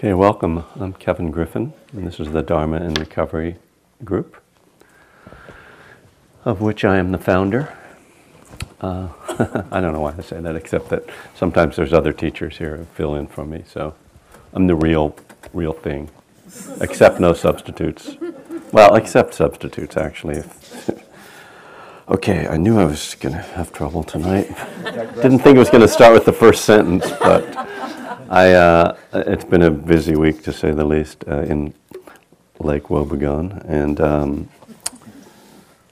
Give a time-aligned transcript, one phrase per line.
[0.00, 0.64] Okay, welcome.
[0.76, 3.56] I'm Kevin Griffin, and this is the Dharma and Recovery
[4.02, 4.42] Group,
[6.42, 7.76] of which I am the founder.
[8.80, 9.08] Uh,
[9.70, 12.84] I don't know why I say that, except that sometimes there's other teachers here who
[12.86, 13.92] fill in for me, so
[14.54, 15.14] I'm the real,
[15.52, 16.08] real thing,
[16.80, 18.16] except no substitutes.
[18.72, 20.44] Well, except substitutes, actually.
[22.08, 24.48] okay, I knew I was going to have trouble tonight.
[24.82, 27.68] Didn't think it was going to start with the first sentence, but.
[28.30, 31.74] I, uh, it's been a busy week to say the least uh, in
[32.60, 34.48] Lake Wobegon, and um,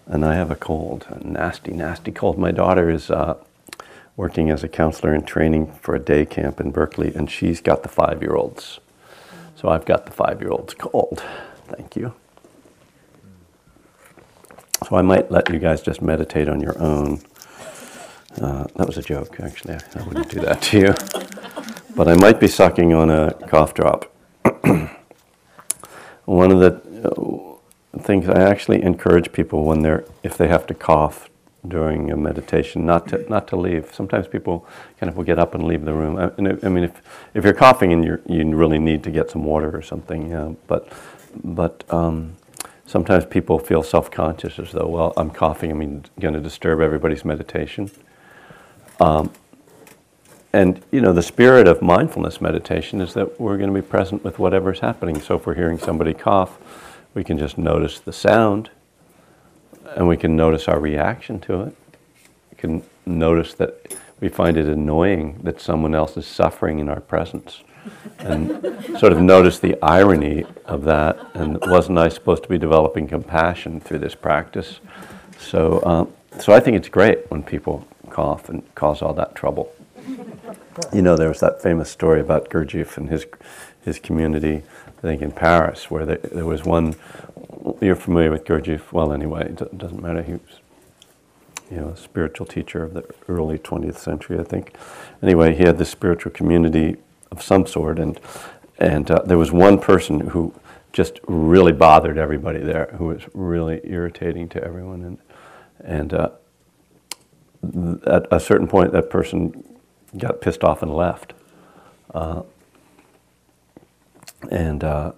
[0.07, 2.39] and I have a cold, a nasty, nasty cold.
[2.39, 3.35] My daughter is uh,
[4.17, 7.83] working as a counselor in training for a day camp in Berkeley, and she's got
[7.83, 8.79] the five-year-olds.
[9.57, 11.21] So I've got the five-year-olds cold.
[11.67, 12.15] Thank you.
[14.89, 17.21] So I might let you guys just meditate on your own.
[18.41, 19.75] Uh, that was a joke, actually.
[19.75, 21.58] I wouldn't do that to you
[21.99, 24.05] but I might be sucking on a cough drop.
[26.27, 30.75] One of the uh, things I actually encourage people when they're, if they have to
[30.75, 31.29] cough
[31.67, 33.93] during a meditation, not to, not to leave.
[33.93, 34.65] Sometimes people
[35.01, 36.17] kind of will get up and leave the room.
[36.17, 36.31] I,
[36.65, 37.03] I mean, if,
[37.35, 40.53] if you're coughing and you you really need to get some water or something, yeah,
[40.69, 40.93] but,
[41.43, 42.37] but um,
[42.87, 47.91] sometimes people feel self-conscious as though, well, I'm coughing, I'm going to disturb everybody's meditation.
[49.01, 49.33] Um,
[50.53, 54.25] and you know, the spirit of mindfulness meditation is that we're going to be present
[54.25, 55.21] with whatever's happening.
[55.21, 56.59] So if we're hearing somebody cough,
[57.15, 58.71] we can just notice the sound
[59.95, 61.77] and we can notice our reaction to it.
[62.51, 67.01] We can notice that we find it annoying that someone else is suffering in our
[67.01, 67.63] presence.
[68.19, 68.61] And
[68.99, 71.19] sort of notice the irony of that.
[71.35, 74.81] And wasn't I supposed to be developing compassion through this practice?
[75.39, 79.73] So, uh, so I think it's great when people cough and cause all that trouble.
[80.93, 83.27] You know, there was that famous story about Gurdjieff and his
[83.85, 86.95] his community, I think in Paris, where there, there was one.
[87.81, 90.23] You're familiar with Gurdjieff, well, anyway, it doesn't matter.
[90.23, 90.61] He was,
[91.71, 94.75] you know, a spiritual teacher of the early 20th century, I think.
[95.23, 96.97] Anyway, he had this spiritual community
[97.31, 98.19] of some sort, and
[98.79, 100.55] and uh, there was one person who
[100.93, 105.19] just really bothered everybody there, who was really irritating to everyone, and
[105.85, 106.31] and uh,
[108.07, 109.65] at a certain point, that person
[110.17, 111.35] got pissed off and left.
[112.15, 112.43] Uh,
[114.51, 115.13] and uh,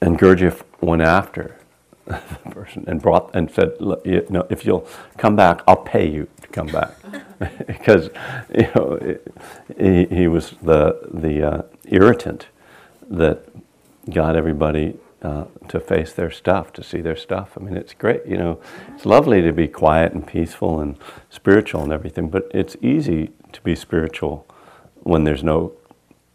[0.00, 1.56] and Gurdjieff went after
[2.06, 2.20] the
[2.50, 3.72] person and brought and said,
[4.04, 4.86] you know, if you'll
[5.16, 6.96] come back, I'll pay you to come back,
[7.66, 8.08] because
[8.54, 9.34] you know it,
[9.78, 12.46] he, he was the the uh, irritant
[13.10, 13.44] that
[14.10, 17.56] got everybody uh, to face their stuff, to see their stuff.
[17.56, 18.60] I mean, it's great, you know,
[18.94, 20.96] it's lovely to be quiet and peaceful and
[21.30, 24.46] spiritual and everything, but it's easy to be spiritual
[25.02, 25.72] when there's no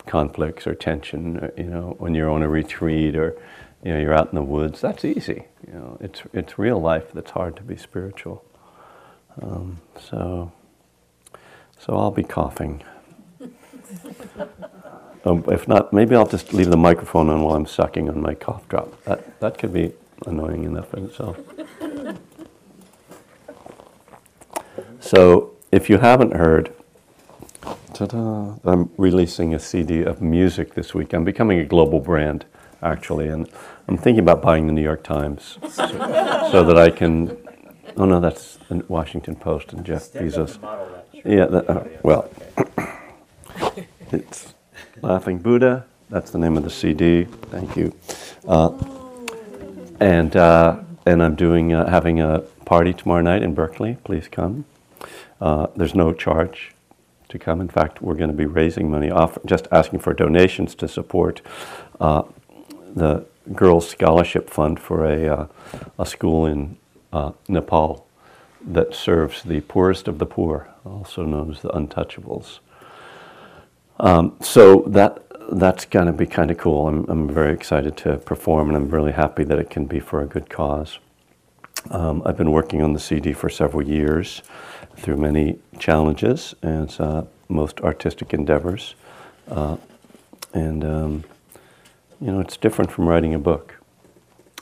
[0.05, 3.37] conflicts or tension, uh, you know, when you're on a retreat or,
[3.83, 4.81] you know, you're out in the woods.
[4.81, 8.43] That's easy, you know, it's, it's real life that's hard to be spiritual.
[9.41, 10.51] Um, so,
[11.79, 12.83] so I'll be coughing.
[15.25, 18.35] Um, if not, maybe I'll just leave the microphone on while I'm sucking on my
[18.35, 19.01] cough drop.
[19.05, 19.93] That, that could be
[20.25, 21.37] annoying enough in itself.
[24.99, 26.73] So, if you haven't heard,
[27.93, 31.13] ta-da, I'm releasing a CD of music this week.
[31.13, 32.45] I'm becoming a global brand,
[32.81, 33.49] actually, and
[33.87, 35.87] I'm thinking about buying the New York Times so,
[36.51, 37.37] so that I can.
[37.95, 40.57] Oh no, that's the Washington Post and Jeff Bezos.
[41.25, 42.29] Yeah, that, uh, well,
[44.11, 44.53] it's
[45.03, 45.85] Laughing Buddha.
[46.09, 47.25] That's the name of the CD.
[47.51, 47.93] Thank you.
[48.47, 48.71] Uh,
[49.99, 53.97] and uh, and I'm doing uh, having a party tomorrow night in Berkeley.
[54.05, 54.63] Please come.
[55.41, 56.73] Uh, there's no charge
[57.27, 57.59] to come.
[57.59, 61.41] In fact, we're going to be raising money, off, just asking for donations to support
[61.99, 62.23] uh,
[62.95, 65.47] the Girls Scholarship Fund for a, uh,
[65.99, 66.77] a school in
[67.49, 68.07] Nepal
[68.65, 72.59] that serves the poorest of the poor, also known as the untouchables.
[74.03, 76.89] Um, so that that's going to be kind of cool.
[76.89, 80.21] I'm, I'm very excited to perform, and I'm really happy that it can be for
[80.21, 80.99] a good cause.
[81.89, 84.41] Um, I've been working on the CD for several years
[84.97, 88.95] through many challenges and uh, most artistic endeavors.
[89.49, 89.77] Uh,
[90.53, 91.23] and, um,
[92.19, 93.75] you know, it's different from writing a book.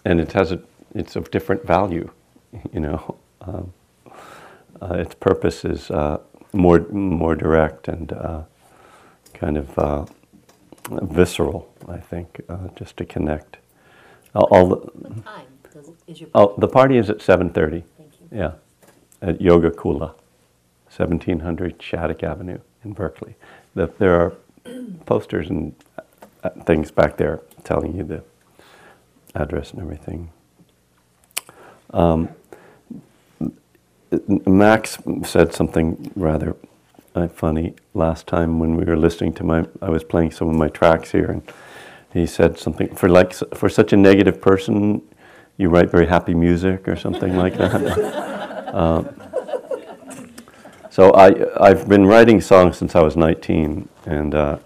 [0.05, 0.61] And it has a,
[0.93, 2.11] it's of different value,
[2.73, 3.17] you know.
[3.41, 3.73] Um,
[4.81, 6.19] uh, its purpose is uh,
[6.53, 8.41] more, more direct and uh,
[9.41, 10.05] kind of uh,
[11.01, 13.57] visceral, I think, uh, just to connect.
[14.35, 17.53] All, all the, what time does is your Oh, the party is at 7.30.
[17.53, 18.29] Thank you.
[18.31, 18.51] Yeah,
[19.19, 20.13] at Yoga Kula,
[20.95, 23.35] 1700 Shattuck Avenue in Berkeley.
[23.73, 24.33] The, there are
[25.07, 25.73] posters and
[26.43, 28.23] uh, things back there telling you the
[29.33, 30.29] address and everything.
[31.93, 32.29] Um,
[34.45, 36.55] Max said something rather
[37.15, 39.65] uh, funny last time when we were listening to my.
[39.81, 41.41] I was playing some of my tracks here, and
[42.13, 45.01] he said something for like for such a negative person,
[45.57, 47.75] you write very happy music or something like that.
[48.73, 49.03] uh,
[50.89, 54.35] so I I've been writing songs since I was 19, and.
[54.35, 54.57] Uh,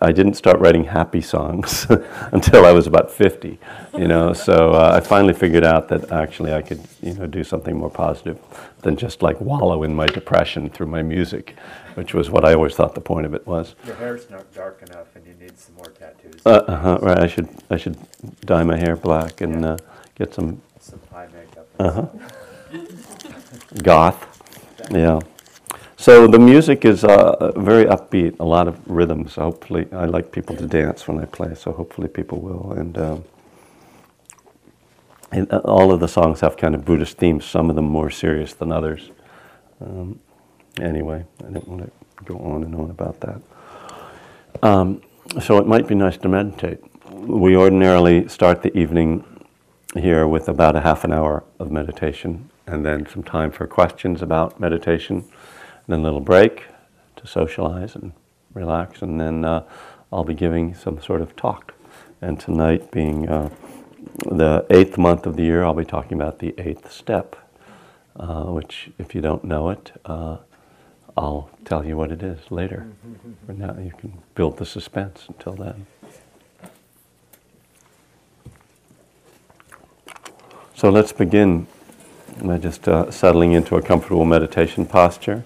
[0.00, 1.86] I didn't start writing happy songs
[2.32, 3.58] until I was about 50,
[3.94, 4.32] you know.
[4.32, 7.90] So uh, I finally figured out that actually I could, you know, do something more
[7.90, 8.38] positive
[8.82, 11.56] than just like wallow in my depression through my music,
[11.94, 13.74] which was what I always thought the point of it was.
[13.86, 16.42] Your hair's not dark enough, and you need some more tattoos.
[16.46, 17.18] Uh, uh right.
[17.18, 17.96] I should I should
[18.42, 19.76] dye my hair black and uh,
[20.14, 20.62] get some.
[20.78, 21.68] Some eye makeup.
[21.80, 22.06] Uh huh.
[23.82, 24.40] Goth.
[24.92, 25.18] Yeah.
[26.00, 29.34] So the music is uh, very upbeat, a lot of rhythms.
[29.34, 32.70] Hopefully, I like people to dance when I play, so hopefully people will.
[32.70, 33.24] And, um,
[35.32, 37.44] and uh, all of the songs have kind of Buddhist themes.
[37.44, 39.10] Some of them more serious than others.
[39.80, 40.20] Um,
[40.80, 43.42] anyway, I don't want to go on and on about that.
[44.62, 45.02] Um,
[45.42, 46.78] so it might be nice to meditate.
[47.10, 49.24] We ordinarily start the evening
[49.94, 54.22] here with about a half an hour of meditation, and then some time for questions
[54.22, 55.24] about meditation
[55.88, 56.66] then a little break
[57.16, 58.12] to socialize and
[58.54, 59.64] relax, and then uh,
[60.12, 61.74] I'll be giving some sort of talk.
[62.20, 63.50] And tonight, being uh,
[64.26, 67.36] the eighth month of the year, I'll be talking about the eighth step,
[68.16, 70.38] uh, which, if you don't know it, uh,
[71.16, 72.86] I'll tell you what it is later.
[73.46, 75.86] For now, you can build the suspense until then.
[80.74, 81.66] So let's begin
[82.42, 85.42] by just uh, settling into a comfortable meditation posture.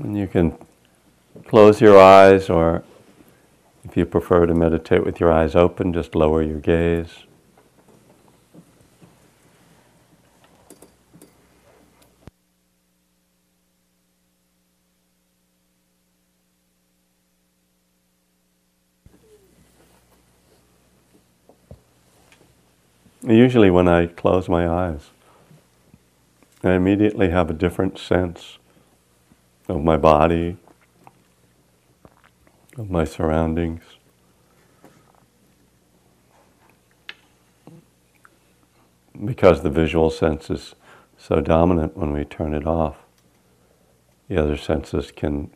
[0.00, 0.56] And you can
[1.48, 2.84] close your eyes, or
[3.84, 7.24] if you prefer to meditate with your eyes open, just lower your gaze.
[23.22, 25.10] Usually, when I close my eyes,
[26.62, 28.58] I immediately have a different sense
[29.68, 30.56] of my body,
[32.76, 33.82] of my surroundings.
[39.24, 40.74] Because the visual sense is
[41.16, 42.96] so dominant when we turn it off,
[44.28, 45.50] the other senses can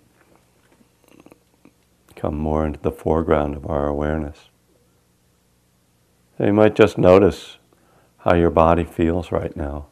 [2.16, 4.48] come more into the foreground of our awareness.
[6.36, 7.58] So you might just notice
[8.18, 9.86] how your body feels right now.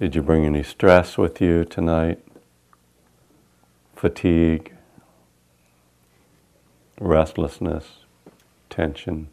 [0.00, 2.24] Did you bring any stress with you tonight?
[3.94, 4.74] Fatigue,
[6.98, 8.06] restlessness,
[8.70, 9.28] tension,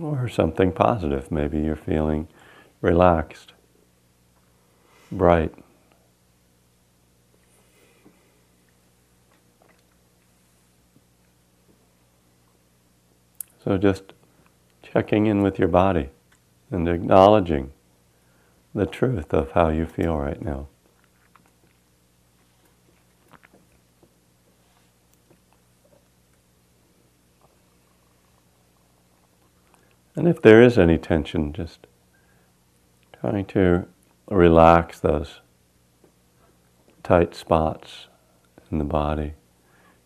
[0.00, 1.30] or something positive?
[1.30, 2.26] Maybe you're feeling
[2.80, 3.52] relaxed,
[5.12, 5.54] bright.
[13.62, 14.14] So just
[14.82, 16.08] checking in with your body
[16.70, 17.72] and acknowledging
[18.74, 20.68] the truth of how you feel right now.
[30.14, 31.86] And if there is any tension, just
[33.20, 33.86] trying to
[34.28, 35.40] relax those
[37.02, 38.06] tight spots
[38.70, 39.34] in the body.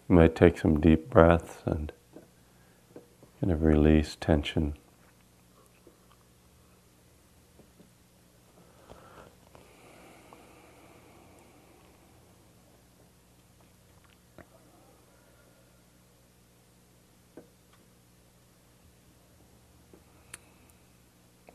[0.09, 1.93] You might take some deep breaths and
[3.41, 4.75] kind of release tension.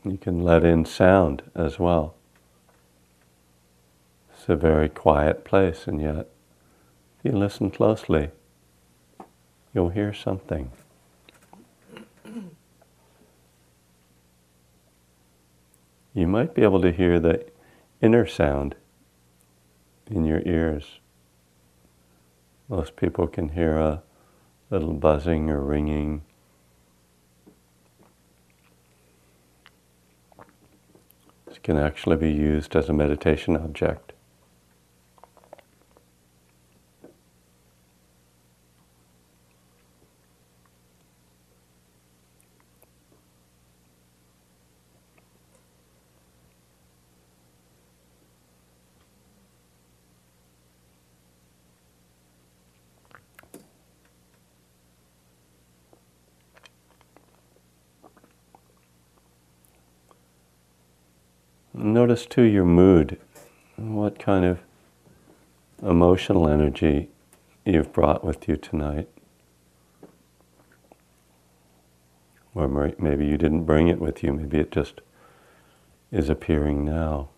[0.02, 2.14] You can let in sound as well.
[4.32, 6.30] It's a very quiet place, and yet,
[7.18, 8.30] if you listen closely,
[9.74, 10.72] you'll hear something.
[16.14, 17.44] You might be able to hear the
[18.00, 18.76] inner sound
[20.10, 20.98] in your ears.
[22.68, 24.02] Most people can hear a
[24.70, 26.22] little buzzing or ringing
[31.62, 34.09] can actually be used as a meditation object.
[62.20, 63.18] Notice too your mood,
[63.76, 64.58] what kind of
[65.82, 67.08] emotional energy
[67.64, 69.08] you've brought with you tonight.
[72.54, 75.00] Or maybe you didn't bring it with you, maybe it just
[76.12, 77.30] is appearing now.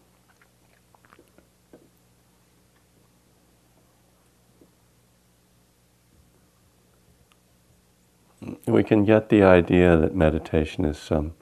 [8.67, 11.35] We can get the idea that meditation is some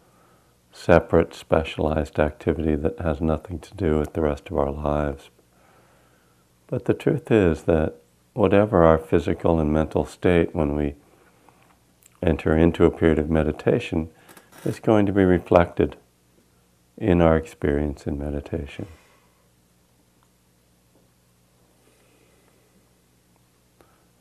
[0.73, 5.31] separate, specialized activity that has nothing to do with the rest of our lives.
[6.67, 7.97] But the truth is that
[8.33, 10.95] whatever our physical and mental state when we
[12.23, 14.11] enter into a period of meditation
[14.65, 15.97] is going to be reflected
[16.97, 18.87] in our experience in meditation.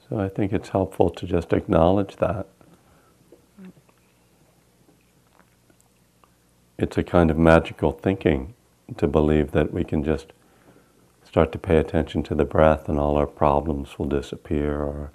[0.10, 2.48] So I think it's helpful to just acknowledge that.
[6.81, 8.53] It's a kind of magical thinking
[8.95, 10.31] to believe that we can just
[11.25, 15.12] start to pay attention to the breath and all our problems will disappear or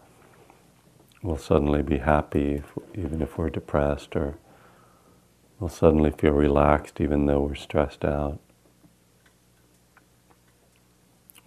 [1.23, 4.37] we'll suddenly be happy if, even if we're depressed or
[5.59, 8.39] we'll suddenly feel relaxed even though we're stressed out.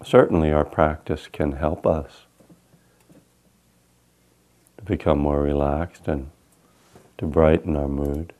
[0.04, 2.26] Certainly our practice can help us
[4.80, 6.32] to become more relaxed and
[7.20, 8.34] to brighten our mood.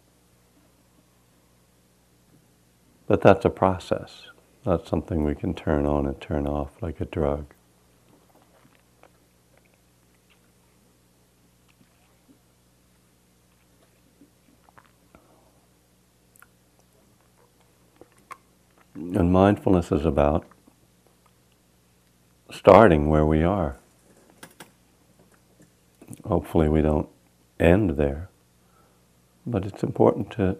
[3.08, 4.28] But that's a process.
[4.66, 7.54] That's something we can turn on and turn off like a drug.
[18.94, 20.46] And mindfulness is about
[22.52, 23.78] starting where we are.
[26.26, 27.08] Hopefully, we don't
[27.60, 28.30] end there.
[29.46, 30.58] But it's important to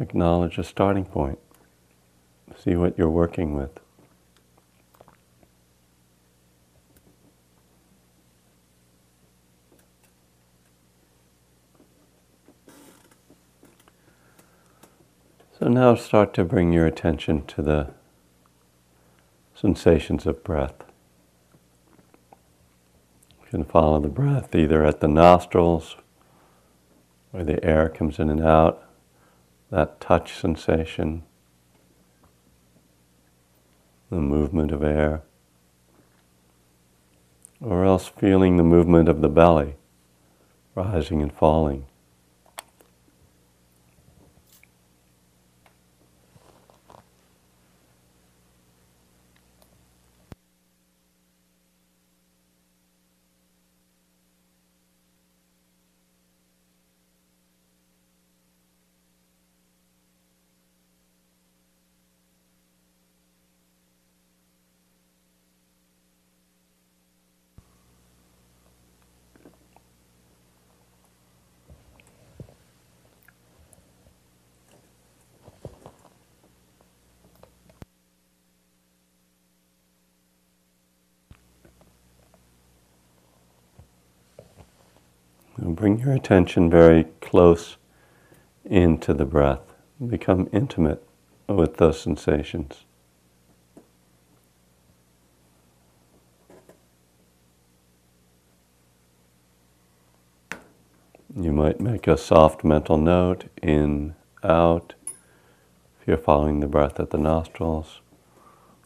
[0.00, 1.38] acknowledge a starting point.
[2.56, 3.78] See what you're working with.
[15.58, 17.90] So now start to bring your attention to the
[19.56, 20.84] sensations of breath.
[23.42, 25.96] You can follow the breath either at the nostrils,
[27.32, 28.87] where the air comes in and out,
[29.70, 31.22] that touch sensation,
[34.10, 35.22] the movement of air,
[37.60, 39.74] or else feeling the movement of the belly
[40.78, 41.84] rising and falling.
[85.58, 87.78] And bring your attention very close
[88.66, 89.72] into the breath.
[90.06, 91.02] Become intimate
[91.48, 92.84] with those sensations.
[101.34, 107.08] You might make a soft mental note in, out, if you're following the breath at
[107.08, 108.02] the nostrils,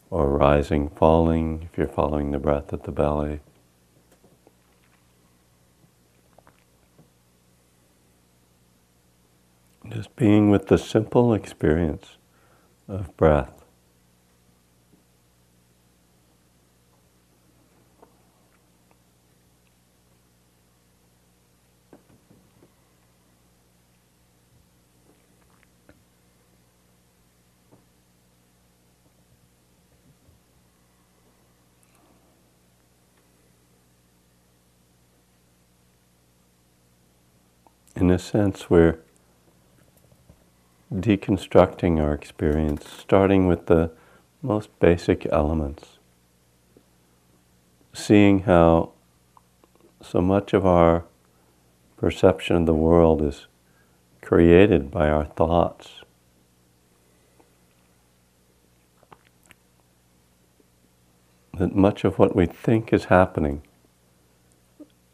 [0.09, 3.41] or rising, falling, if you're following the breath at the belly.
[10.03, 12.17] Just being with the simple experience
[12.89, 13.63] of breath.
[37.95, 38.99] In a sense, we're
[40.93, 43.91] deconstructing our experience, starting with the
[44.41, 45.97] most basic elements.
[47.93, 48.91] Seeing how
[50.01, 51.05] so much of our
[51.97, 53.47] perception of the world is
[54.21, 56.01] created by our thoughts.
[61.57, 63.61] That much of what we think is happening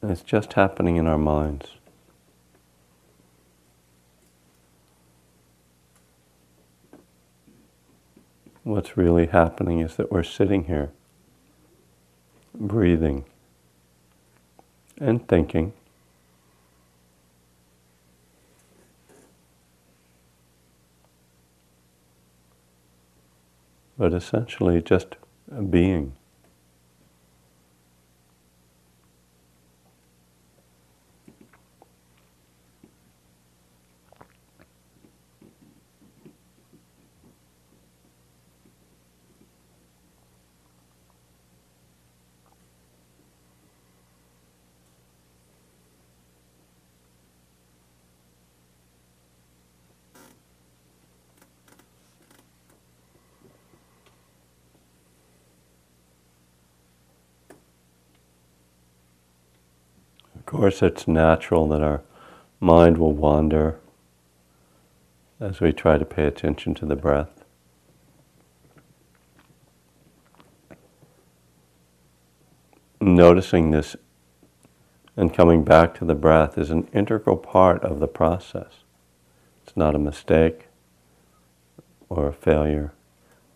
[0.01, 1.78] is just happening in our minds.
[8.69, 10.91] What's really happening is that we're sitting here,
[12.53, 13.25] breathing
[14.99, 15.73] and thinking.
[23.97, 25.15] But essentially just
[25.69, 26.13] being.
[60.35, 62.03] Of course, it's natural that our
[62.59, 63.79] mind will wander
[65.39, 67.43] as we try to pay attention to the breath.
[73.01, 73.95] Noticing this
[75.17, 78.83] and coming back to the breath is an integral part of the process.
[79.63, 80.67] It's not a mistake
[82.09, 82.93] or a failure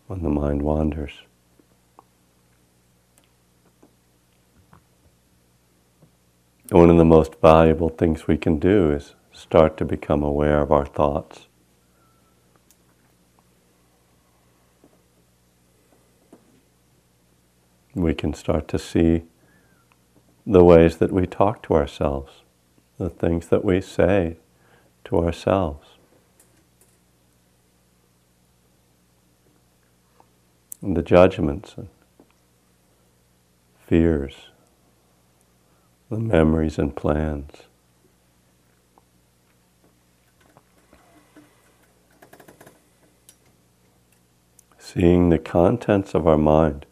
[0.08, 1.12] when the mind wanders.
[6.74, 10.72] One of the most valuable things we can do is start to become aware of
[10.72, 11.46] our thoughts.
[17.94, 19.22] We can start to see
[20.44, 22.42] the ways that we talk to ourselves,
[22.98, 24.38] the things that we say
[25.04, 25.86] to ourselves.
[30.82, 31.88] The judgments and
[33.86, 34.48] fears
[36.10, 37.50] the memories and plans.
[44.78, 46.86] Seeing the contents of our mind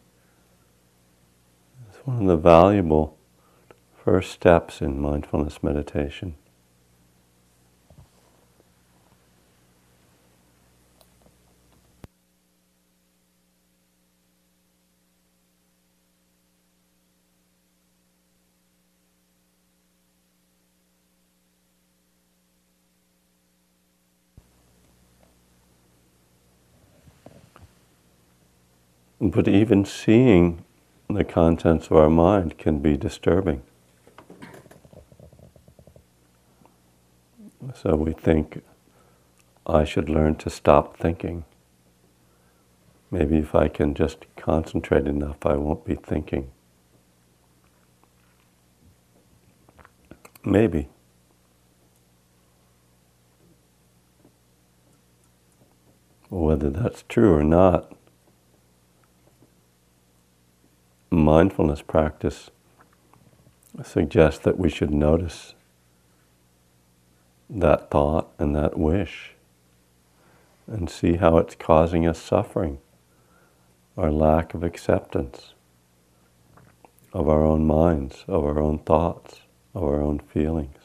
[1.89, 3.17] is one of the valuable
[3.95, 6.35] first steps in mindfulness meditation.
[29.33, 30.63] But even seeing
[31.09, 33.63] the contents of our mind can be disturbing.
[37.73, 38.63] So we think,
[39.65, 41.45] I should learn to stop thinking.
[43.09, 46.51] Maybe if I can just concentrate enough, I won't be thinking.
[50.43, 50.89] Maybe.
[56.29, 57.95] Whether that's true or not,
[61.33, 62.51] mindfulness practice
[63.83, 65.55] suggests that we should notice
[67.49, 69.31] that thought and that wish
[70.67, 72.77] and see how it's causing us suffering,
[73.97, 75.55] our lack of acceptance
[77.13, 79.41] of our own minds, of our own thoughts,
[79.73, 80.77] of our own feelings.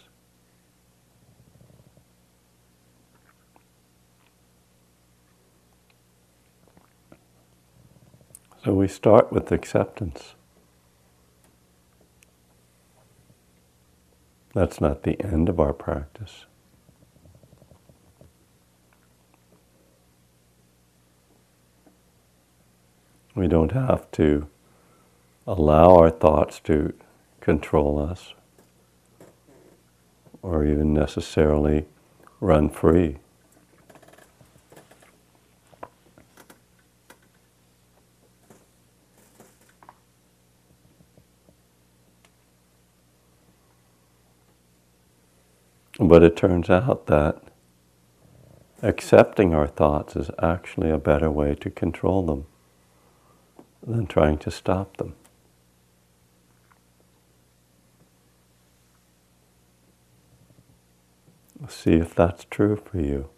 [8.64, 10.34] So we start with acceptance.
[14.54, 16.46] That's not the end of our practice.
[23.34, 24.48] We don't have to
[25.46, 26.92] allow our thoughts to
[27.40, 28.34] control us
[30.42, 31.86] or even necessarily
[32.40, 33.18] run free.
[45.98, 47.42] But it turns out that
[48.82, 52.46] accepting our thoughts is actually a better way to control them
[53.84, 55.14] than trying to stop them.
[61.68, 63.28] See if that's true for you.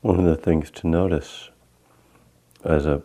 [0.00, 1.50] One of the things to notice
[2.64, 3.02] as a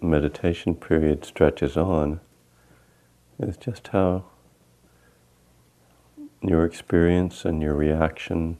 [0.00, 2.20] meditation period stretches on
[3.38, 4.24] is just how
[6.42, 8.56] your experience and your reaction,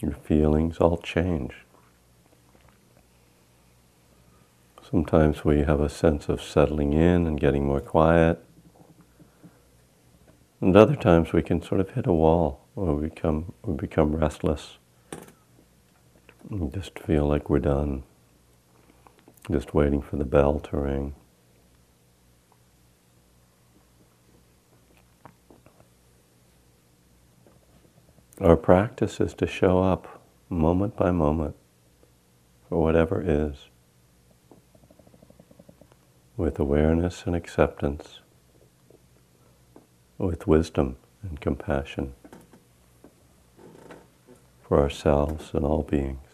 [0.00, 1.54] your feelings all change.
[4.90, 8.42] Sometimes we have a sense of settling in and getting more quiet.
[10.60, 14.14] And other times we can sort of hit a wall or we become, we become
[14.14, 14.78] restless.
[16.50, 18.02] We just feel like we're done.
[19.50, 21.14] Just waiting for the bell to ring.
[28.40, 31.56] Our practice is to show up moment by moment
[32.68, 33.68] for whatever is
[36.36, 38.20] with awareness and acceptance,
[40.18, 42.14] with wisdom and compassion
[44.62, 46.33] for ourselves and all beings.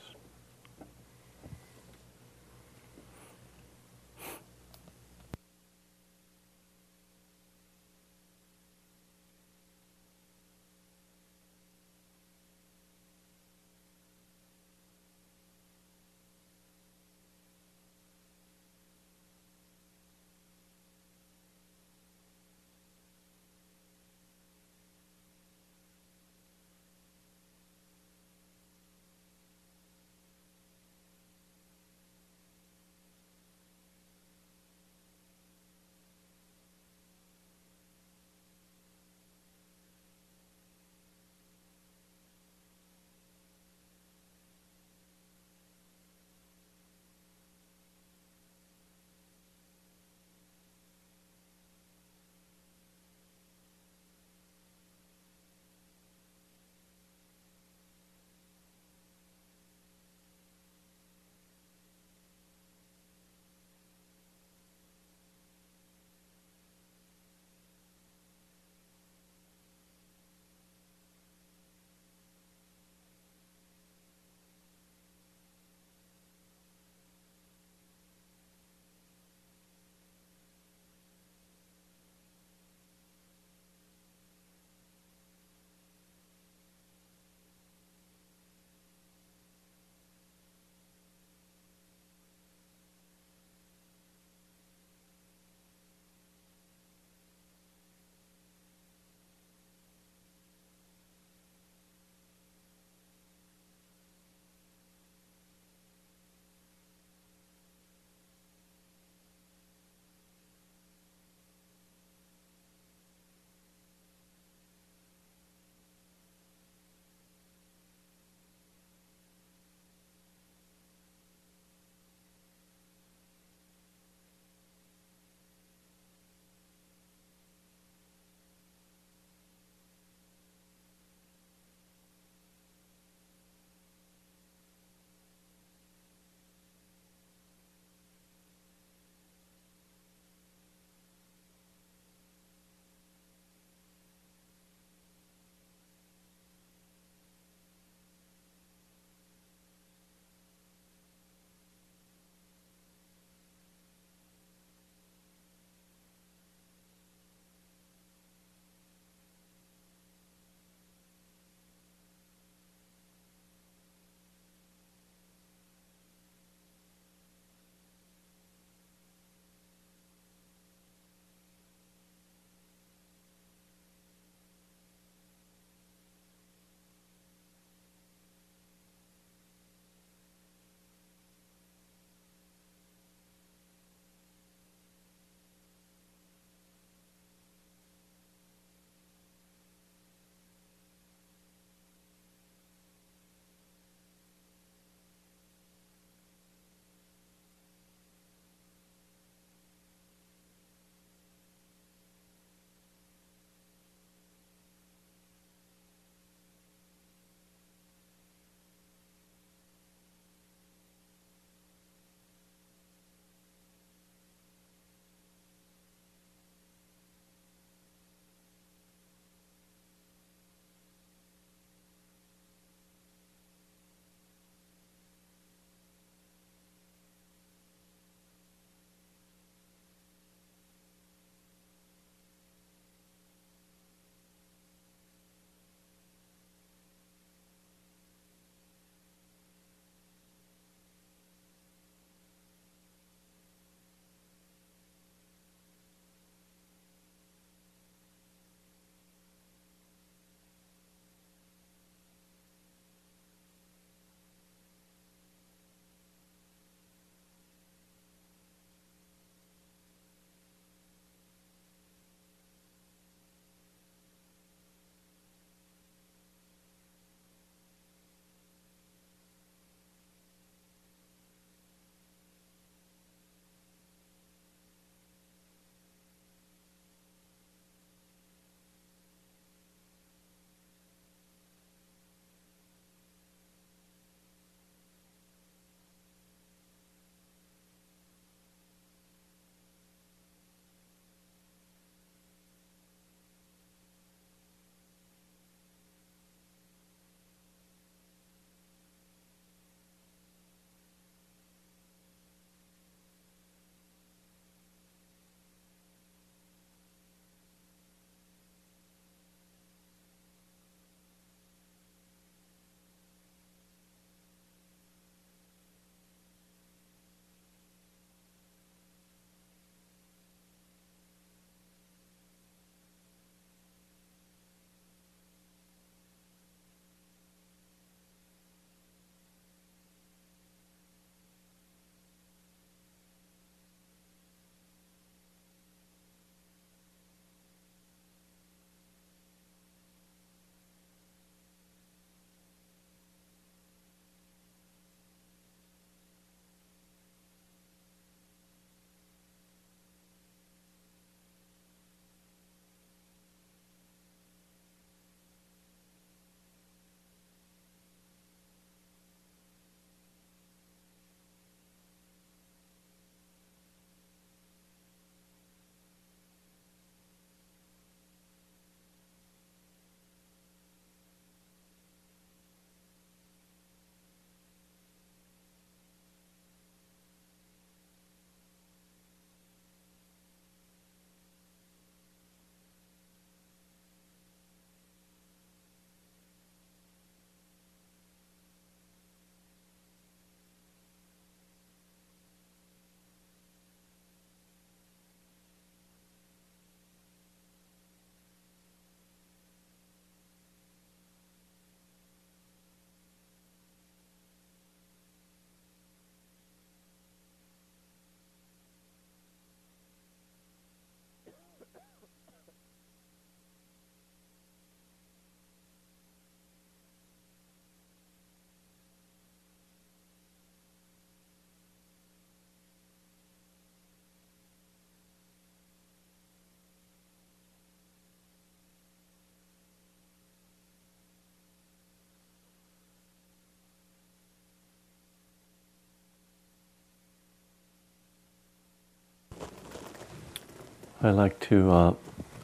[441.03, 441.95] I'd like to uh,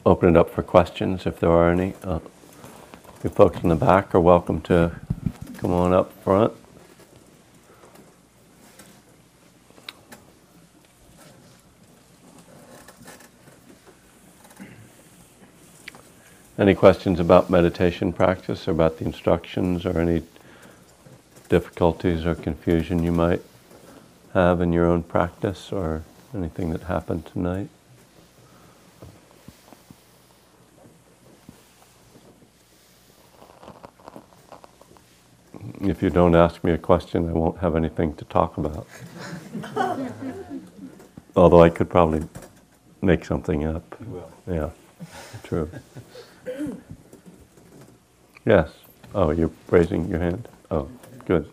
[0.06, 1.92] open it up for questions if there are any.
[2.02, 2.20] Uh,
[3.22, 4.92] You folks in the back are welcome to
[5.58, 6.54] come on up front.
[16.58, 20.22] Any questions about meditation practice or about the instructions or any
[21.50, 23.42] difficulties or confusion you might
[24.32, 26.04] have in your own practice or
[26.34, 27.68] anything that happened tonight?
[35.96, 38.86] If you don't ask me a question, I won't have anything to talk about.
[41.34, 42.28] Although I could probably
[43.00, 43.96] make something up.
[44.46, 44.68] Yeah,
[45.42, 45.70] true.
[48.44, 48.68] Yes.
[49.14, 50.46] Oh, you're raising your hand?
[50.70, 50.86] Oh,
[51.24, 51.50] good.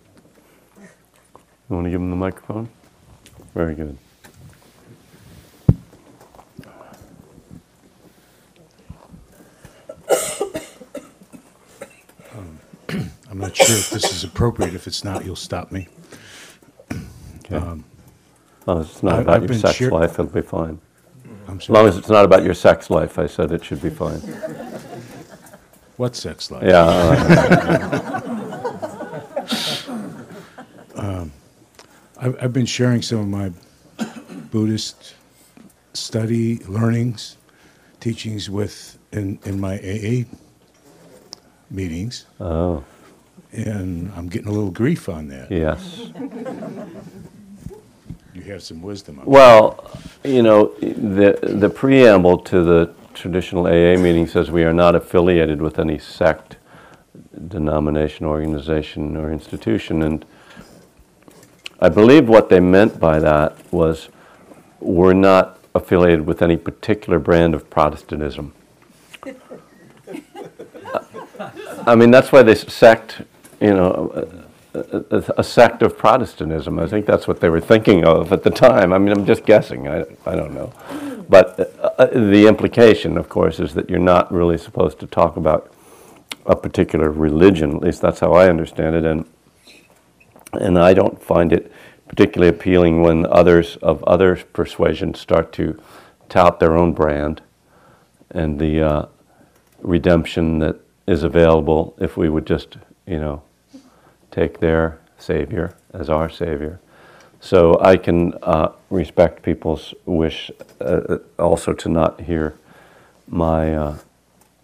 [0.78, 2.68] You want to give him the microphone?
[3.54, 3.98] Very good.
[13.32, 14.74] I'm not sure if this is appropriate.
[14.74, 15.88] If it's not, you'll stop me.
[17.52, 17.84] Um,
[18.68, 20.80] it's not I- about I've your been sex life, it'll be fine.
[21.48, 21.90] I'm As long sorry.
[21.90, 24.20] as it's not about your sex life, I said it should be fine.
[25.98, 26.64] What sex life?
[26.64, 28.24] Yeah, all right.
[32.18, 33.52] I've, I've been sharing some of my
[34.52, 35.16] Buddhist
[35.94, 37.36] study learnings,
[38.00, 40.24] teachings with in, in my AA
[41.70, 42.84] meetings, oh,
[43.54, 45.52] and I'm getting a little grief on that.
[45.52, 46.02] yes.
[48.34, 49.92] You have some wisdom on Well,
[50.24, 55.62] you know, the, the preamble to the traditional AA meeting says we are not affiliated
[55.62, 56.58] with any sect,
[57.48, 60.02] denomination, organization, or institution.
[60.02, 60.26] And
[61.80, 64.10] I believe what they meant by that was
[64.80, 68.54] we're not affiliated with any particular brand of Protestantism.
[71.86, 73.22] I mean, that's why this sect,
[73.64, 74.28] you know,
[74.74, 74.80] a,
[75.16, 76.80] a, a sect of Protestantism.
[76.80, 78.92] I think that's what they were thinking of at the time.
[78.92, 79.88] I mean, I'm just guessing.
[79.88, 80.74] I, I don't know.
[81.30, 85.38] But uh, uh, the implication, of course, is that you're not really supposed to talk
[85.38, 85.74] about
[86.46, 87.78] a particular religion.
[87.78, 89.06] At least that's how I understand it.
[89.06, 89.26] And
[90.54, 91.72] and I don't find it
[92.08, 95.82] particularly appealing when others of other persuasions start to
[96.30, 97.42] tout their own brand
[98.30, 99.06] and the uh,
[99.82, 103.42] redemption that is available if we would just, you know,
[104.34, 106.80] take their Savior as our Savior.
[107.40, 112.56] So I can uh, respect people's wish uh, also to not hear
[113.28, 113.98] my, uh,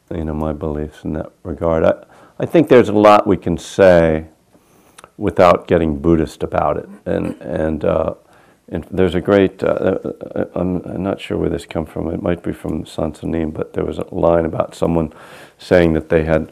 [0.10, 1.84] you know, my beliefs in that regard.
[1.84, 2.06] I,
[2.40, 4.26] I think there's a lot we can say
[5.18, 7.86] without getting Buddhist about it, and and.
[7.86, 8.14] Uh,
[8.72, 12.22] and there's a great, uh, uh, I'm, I'm not sure where this comes from, it
[12.22, 15.12] might be from Soen Sa Nim, but there was a line about someone
[15.58, 16.52] saying that they had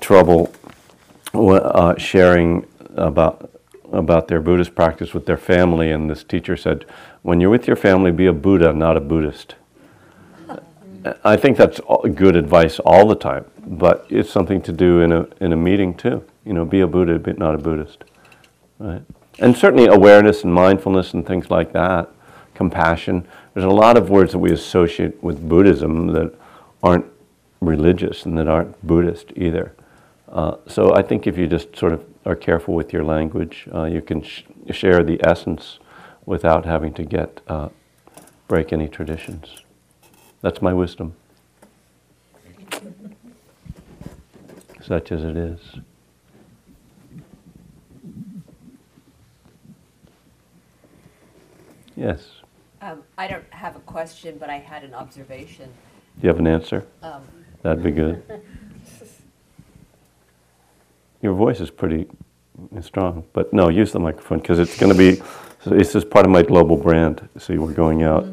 [0.00, 0.52] trouble
[1.34, 2.66] uh, sharing
[2.96, 3.50] about
[3.92, 6.84] about their Buddhist practice with their family, and this teacher said,
[7.22, 9.54] "When you're with your family, be a Buddha, not a Buddhist."
[11.22, 11.80] I think that's
[12.14, 15.94] good advice all the time, but it's something to do in a in a meeting
[15.94, 16.24] too.
[16.44, 18.04] You know, be a Buddha, but not a Buddhist,
[18.78, 19.02] right?
[19.38, 22.08] And certainly awareness and mindfulness and things like that,
[22.54, 23.26] compassion.
[23.54, 26.34] There's a lot of words that we associate with Buddhism that
[26.82, 27.06] aren't
[27.60, 29.72] religious and that aren't Buddhist either.
[30.28, 33.84] Uh, so I think if you just sort of are careful with your language, uh,
[33.84, 35.78] you can sh- share the essence
[36.24, 37.68] without having to get uh,
[38.48, 39.62] break any traditions.
[40.42, 41.14] That's my wisdom,
[44.82, 45.60] such as it is.
[51.94, 52.26] Yes.
[52.82, 55.70] Um, I don't have a question, but I had an observation.
[56.20, 56.86] Do you have an answer?
[57.02, 57.22] Um,
[57.62, 58.22] That'd be good.
[61.22, 62.06] Your voice is pretty
[62.80, 65.20] strong, but no, use the microphone because it's going to be.
[65.64, 67.28] This is part of my global brand.
[67.38, 68.26] See, we're going out.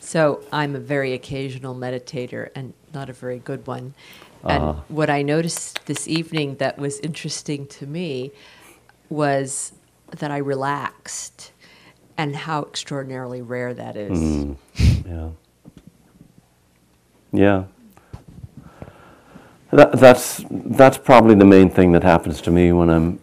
[0.00, 3.94] So I'm a very occasional meditator and not a very good one.
[4.44, 4.82] And Ah.
[4.88, 8.30] what I noticed this evening that was interesting to me
[9.08, 9.72] was
[10.18, 11.52] that I relaxed
[12.16, 14.18] and how extraordinarily rare that is.
[14.18, 14.56] Mm,
[15.06, 15.28] yeah.
[17.32, 17.64] Yeah.
[19.74, 23.18] That, that's that's probably the main thing that happens to me when I'm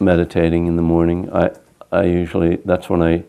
[0.00, 1.30] meditating in the morning.
[1.30, 1.50] I
[1.90, 3.24] I usually that's when I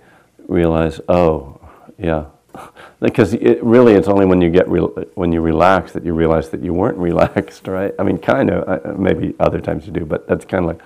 [0.47, 1.59] realize, oh,
[1.97, 2.28] yeah,
[3.01, 6.49] because it really it's only when you get real when you relax that you realize
[6.51, 7.93] that you weren't relaxed, right?
[7.99, 8.97] I mean, kind of.
[8.97, 10.82] Maybe other times you do, but that's kind of like,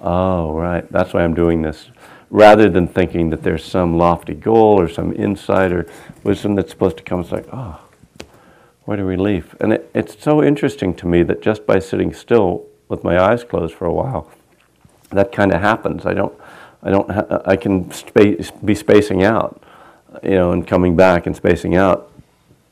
[0.00, 0.90] oh, right.
[0.90, 1.90] That's why I'm doing this.
[2.30, 5.86] rather than thinking that there's some lofty goal or some insight or
[6.24, 7.78] wisdom that's supposed to come, it's like, oh,
[8.84, 9.54] what a relief.
[9.60, 13.44] And it, it's so interesting to me that just by sitting still with my eyes
[13.44, 14.30] closed for a while,
[15.10, 16.04] that kind of happens.
[16.06, 16.34] I don't,
[16.82, 19.62] I don't, ha- I can be spacing out,
[20.22, 22.10] you know, and coming back and spacing out,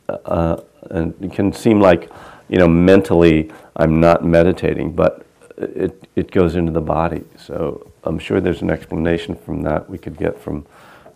[0.08, 2.10] uh, and it can seem like,
[2.48, 5.24] you know, mentally I'm not meditating, but
[5.56, 7.24] it, it goes into the body.
[7.36, 10.66] So I'm sure there's an explanation from that we could get from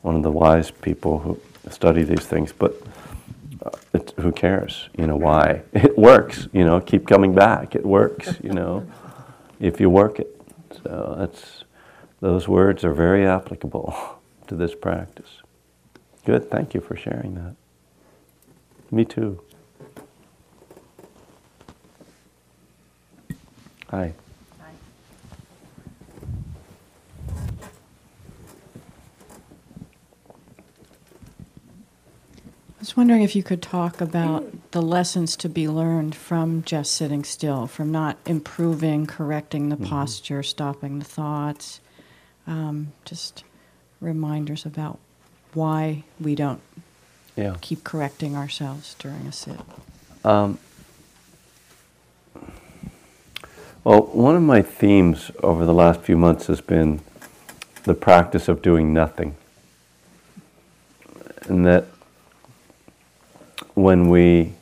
[0.02, 1.40] one of the wise people who
[1.70, 2.90] study these things, but uh,
[3.64, 3.70] Uh,
[4.20, 4.88] who cares?
[4.98, 5.62] You know why?
[5.72, 6.48] It works.
[6.52, 7.74] You know, keep coming back.
[7.74, 8.38] It works.
[8.42, 8.86] You know,
[9.60, 10.30] if you work it.
[10.82, 11.64] So that's
[12.20, 13.94] those words are very applicable
[14.48, 15.42] to this practice.
[16.24, 16.50] Good.
[16.50, 17.54] Thank you for sharing that.
[18.90, 19.40] Me too.
[23.90, 24.14] Hi.
[32.84, 37.24] Was wondering if you could talk about the lessons to be learned from just sitting
[37.24, 41.80] still, from not improving, correcting the posture, stopping the thoughts.
[42.46, 43.42] Um, just
[44.02, 44.98] reminders about
[45.54, 46.60] why we don't
[47.36, 47.56] Yeah.
[47.62, 49.60] keep correcting ourselves during a sit.
[50.22, 50.58] Um,
[53.82, 57.00] well, one of my themes over the last few months has been
[57.84, 59.36] the practice of doing nothing.
[61.48, 61.86] And that
[63.74, 64.54] when we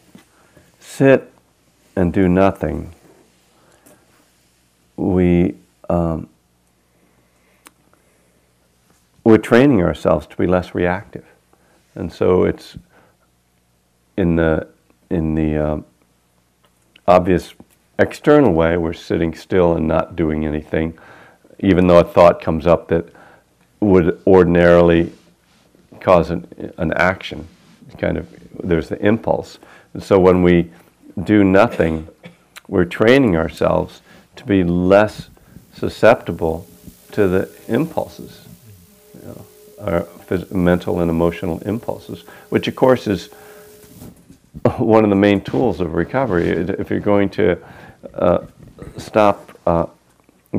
[0.80, 1.30] sit
[1.96, 2.94] and do nothing,
[4.96, 5.54] we
[5.88, 6.28] um,
[9.24, 11.24] we're training ourselves to be less reactive,
[11.94, 12.76] and so it's
[14.16, 14.66] in the
[15.10, 15.84] in the um,
[17.06, 17.54] obvious
[17.98, 20.98] external way, we're sitting still and not doing anything,
[21.58, 23.06] even though a thought comes up that
[23.80, 25.12] would ordinarily
[26.00, 27.46] cause an, an action.
[27.98, 28.28] Kind of
[28.62, 29.58] there's the impulse,
[29.94, 30.70] and so when we
[31.24, 32.08] do nothing,
[32.68, 34.00] we're training ourselves
[34.36, 35.28] to be less
[35.74, 36.66] susceptible
[37.12, 38.46] to the impulses,
[39.14, 39.46] you know,
[39.80, 43.28] our phys- mental and emotional impulses, which of course is
[44.78, 46.48] one of the main tools of recovery.
[46.48, 47.58] If you're going to
[48.14, 48.46] uh,
[48.96, 49.86] stop uh,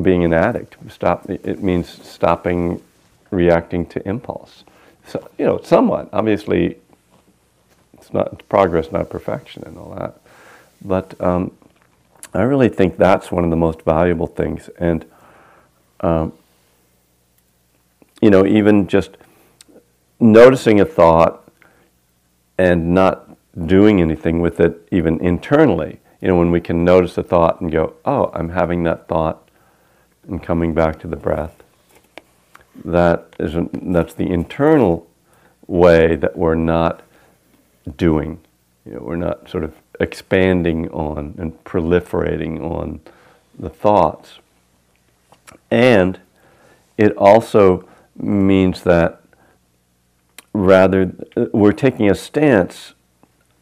[0.02, 1.28] being an addict, stop.
[1.30, 2.82] It means stopping
[3.30, 4.64] reacting to impulse.
[5.06, 6.08] So you know, somewhat.
[6.12, 6.78] Obviously,
[8.14, 10.20] not progress, not perfection, and all that.
[10.82, 11.52] But um,
[12.32, 14.70] I really think that's one of the most valuable things.
[14.78, 15.04] And
[16.00, 16.32] um,
[18.20, 19.16] you know, even just
[20.18, 21.46] noticing a thought
[22.56, 23.36] and not
[23.66, 26.00] doing anything with it even internally.
[26.20, 29.48] You know, when we can notice a thought and go, oh, I'm having that thought
[30.26, 31.62] and coming back to the breath.
[32.84, 35.06] That is that's the internal
[35.66, 37.02] way that we're not
[37.96, 38.40] doing.
[38.84, 43.00] You know, we're not sort of expanding on and proliferating on
[43.58, 44.38] the thoughts.
[45.70, 46.20] And
[46.96, 49.20] it also means that
[50.52, 51.12] rather
[51.52, 52.94] we're taking a stance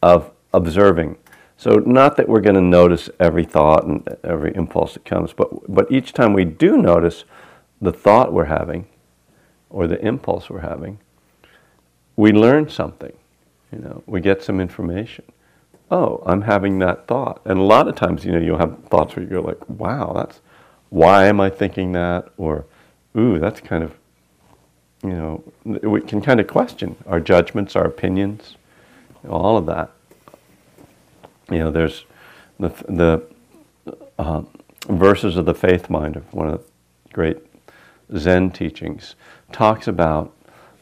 [0.01, 1.17] of observing.
[1.57, 5.49] So not that we're going to notice every thought and every impulse that comes, but
[5.73, 7.23] but each time we do notice
[7.81, 8.87] the thought we're having
[9.69, 10.99] or the impulse we're having,
[12.15, 13.13] we learn something.
[13.73, 15.25] You know, we get some information.
[15.89, 17.41] Oh, I'm having that thought.
[17.45, 20.13] And a lot of times, you know, you'll have thoughts where you go like, wow,
[20.15, 20.41] that's
[20.89, 22.29] why am I thinking that?
[22.37, 22.65] Or,
[23.17, 23.95] ooh, that's kind of
[25.03, 28.55] you know, we can kind of question our judgments, our opinions,
[29.27, 29.91] all of that.
[31.51, 32.05] You know, there's
[32.57, 34.43] the, the uh,
[34.87, 37.37] verses of the faith mind of one of the great
[38.17, 39.15] Zen teachings
[39.51, 40.33] talks about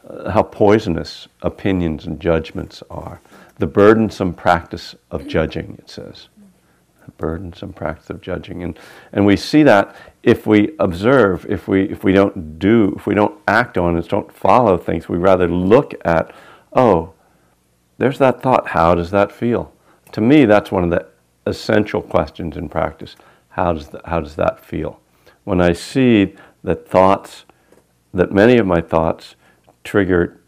[0.08, 3.20] Uh, how poisonous opinions and judgments are.
[3.58, 6.28] The burdensome practice of judging, it says.
[7.04, 8.64] The burdensome practice of judging.
[8.64, 8.76] And,
[9.12, 9.94] and we see that
[10.24, 14.08] if we observe, if we, if we don't do, if we don't act on it,
[14.08, 16.34] don't follow things, we rather look at,
[16.72, 17.12] oh,
[17.98, 19.72] there's that thought, how does that feel?
[20.12, 21.06] To me, that's one of the
[21.46, 23.14] essential questions in practice.
[23.50, 24.98] How does, that, how does that feel?
[25.44, 26.34] When I see
[26.64, 27.44] that thoughts,
[28.12, 29.36] that many of my thoughts
[29.84, 30.40] trigger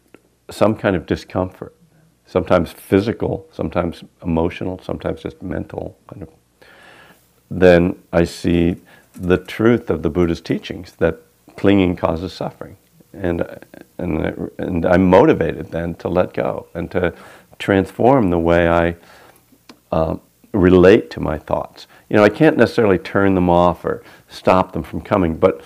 [0.49, 1.75] some kind of discomfort,
[2.25, 6.29] sometimes physical, sometimes emotional, sometimes just mental, kind of,
[7.49, 8.77] then I see
[9.13, 11.21] the truth of the Buddha's teachings that
[11.55, 12.77] clinging causes suffering.
[13.13, 13.47] And,
[13.97, 17.13] and, and I'm motivated then to let go and to
[17.59, 18.97] transform the way I
[19.91, 20.17] uh,
[20.51, 21.87] relate to my thoughts.
[22.09, 25.61] You know, I can't necessarily turn them off or stop them from coming, but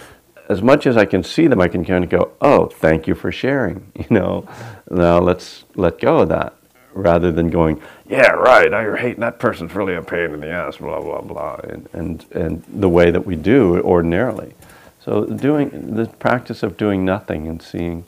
[0.49, 3.15] as much as I can see them, I can kind of go, "Oh, thank you
[3.15, 4.47] for sharing." You know,
[4.89, 6.53] now let's let go of that,
[6.93, 8.73] rather than going, "Yeah, right.
[8.73, 12.25] I hating that person's really a pain in the ass." Blah blah blah, and and
[12.31, 14.53] and the way that we do ordinarily.
[14.99, 18.05] So doing the practice of doing nothing and seeing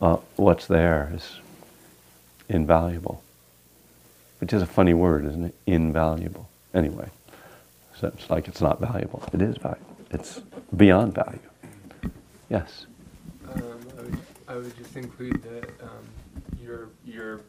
[0.00, 1.40] uh, what's there is
[2.48, 3.22] invaluable.
[4.40, 5.54] Which is a funny word, isn't it?
[5.66, 6.48] Invaluable.
[6.72, 7.08] Anyway,
[7.98, 9.22] so it's like it's not valuable.
[9.32, 9.87] It is valuable.
[10.10, 10.40] It's
[10.76, 11.38] beyond value.
[12.48, 12.86] Yes.
[13.52, 13.62] Um,
[13.98, 16.04] I, would, I would just include that um,
[16.62, 17.40] your your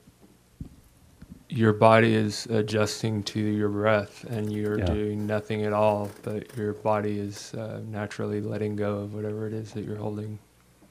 [1.49, 4.86] your body is adjusting to your breath, and you're Yeah.
[4.86, 9.53] doing nothing at all, but your body is uh, naturally letting go of whatever it
[9.53, 10.38] is that you're holding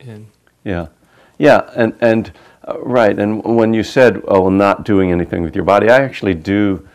[0.00, 0.26] in.
[0.64, 0.88] Yeah,
[1.38, 2.32] yeah, and and
[2.66, 3.16] uh, right.
[3.18, 6.88] And when you said, "Oh, well, not doing anything with your body," I actually do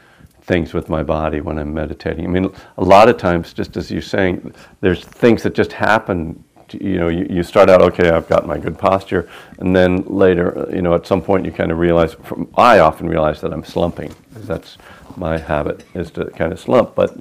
[0.44, 2.26] things with my body when I'm meditating.
[2.26, 6.44] I mean, a lot of times, just as you're saying, there's things that just happen.
[6.72, 8.10] You know, you, you start out okay.
[8.10, 9.30] I've got my good posture,
[9.60, 12.14] and then later, you know, at some point, you kind of realize.
[12.14, 14.78] From, I often realize that I'm slumping, because That's
[15.16, 16.96] my habit is to kind of slump.
[16.96, 17.16] But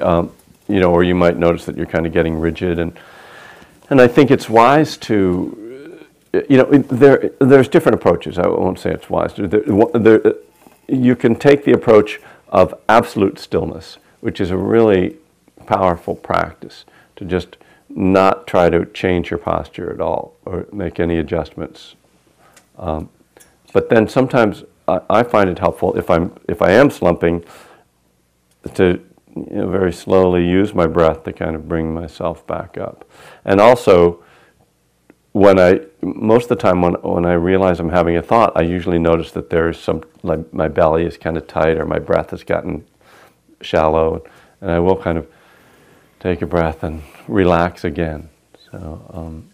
[0.00, 0.32] um,
[0.68, 2.98] you know, or you might notice that you're kind of getting rigid and.
[3.90, 6.00] And I think it's wise to,
[6.48, 8.38] you know, there, there's different approaches.
[8.38, 9.34] I won't say it's wise.
[9.36, 10.34] There, there,
[10.88, 12.18] you can take the approach
[12.54, 15.16] of absolute stillness, which is a really
[15.66, 16.84] powerful practice
[17.16, 17.56] to just
[17.88, 21.96] not try to change your posture at all or make any adjustments.
[22.78, 23.08] Um,
[23.72, 27.44] but then sometimes I, I find it helpful if I'm if I am slumping
[28.74, 29.00] to
[29.36, 33.04] you know, very slowly use my breath to kind of bring myself back up.
[33.44, 34.22] And also,
[35.34, 38.62] when I, most of the time when, when I realize I'm having a thought, I
[38.62, 42.30] usually notice that there's some, like my belly is kind of tight or my breath
[42.30, 42.86] has gotten
[43.60, 44.24] shallow.
[44.60, 45.26] And I will kind of
[46.20, 48.28] take a breath and relax again.
[48.70, 49.50] So, um,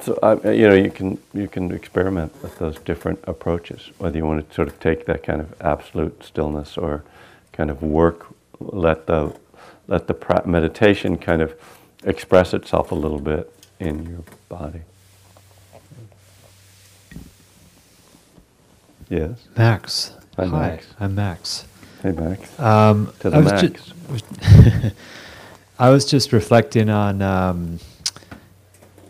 [0.00, 3.90] So you know, you can you can experiment with those different approaches.
[3.96, 7.04] Whether you want to sort of take that kind of absolute stillness, or
[7.52, 8.26] kind of work,
[8.60, 9.34] let the
[9.86, 11.54] let the meditation kind of
[12.04, 14.80] express itself a little bit in your body.
[19.08, 19.38] Yes.
[19.56, 20.12] Max.
[20.36, 20.86] Hi, Hi, Max.
[20.98, 21.66] I'm Max.
[22.02, 22.58] Hey, Max.
[22.60, 23.62] Um, To the I was max.
[23.62, 24.90] ju-
[25.78, 27.78] I was just reflecting on, um,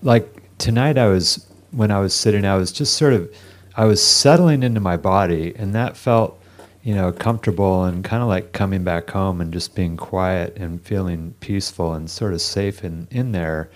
[0.02, 0.98] like tonight.
[0.98, 2.44] I was when I was sitting.
[2.44, 3.30] I was just sort of,
[3.76, 6.38] I was settling into my body, and that felt,
[6.84, 10.80] you know, comfortable and kind of like coming back home and just being quiet and
[10.82, 13.70] feeling peaceful and sort of safe in in there.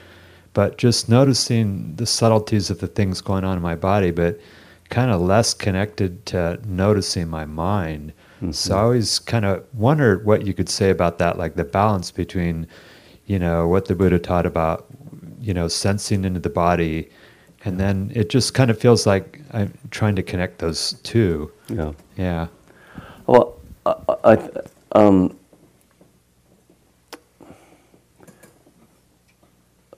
[0.53, 4.39] But just noticing the subtleties of the things going on in my body, but
[4.91, 8.13] kind of less connected to noticing my mind.
[8.53, 8.85] So I mm-hmm.
[8.85, 12.69] always kind of wondered what you could say about that, like the balance between,
[13.27, 14.87] you know, what the Buddha taught about,
[15.41, 17.09] you know, sensing into the body,
[17.65, 21.51] and then it just kind of feels like I'm trying to connect those two.
[21.69, 21.93] Yeah.
[22.17, 22.47] Yeah.
[23.29, 24.39] Well, I, I
[24.93, 25.37] um,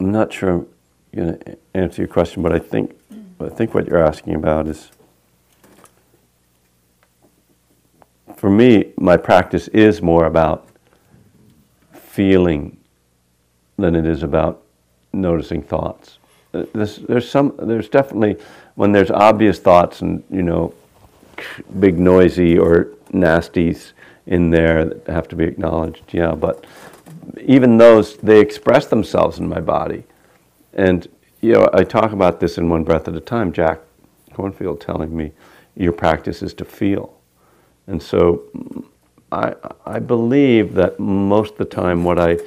[0.01, 0.66] I'm not sure I'm
[1.14, 2.99] going to answer your question, but I think
[3.39, 4.91] I think what you're asking about is,
[8.37, 10.66] for me, my practice is more about
[11.93, 12.78] feeling
[13.78, 14.61] than it is about
[15.12, 16.18] noticing thoughts.
[16.51, 20.74] This, there's some, there's definitely when there's obvious thoughts and you know
[21.78, 23.93] big noisy or nasties
[24.27, 26.05] in there that have to be acknowledged.
[26.13, 26.67] Yeah, but
[27.41, 30.05] even those they express themselves in my body,
[30.75, 31.09] and
[31.41, 33.53] you know I talk about this in one breath at a time.
[33.53, 33.81] Jack
[34.33, 35.33] Kornfield telling me
[35.77, 37.15] your practice is to feel,
[37.87, 38.43] and so
[39.33, 39.55] I
[39.87, 42.39] I believe that most of the time what I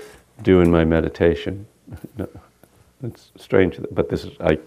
[0.41, 1.66] do in my meditation.
[3.03, 4.57] It's strange, but this is I.